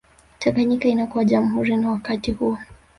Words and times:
Tanganyika 0.39 0.87
inakuwa 0.89 1.25
jamhuri 1.25 1.77
na 1.77 1.91
wakati 1.91 2.31
huo 2.31 2.57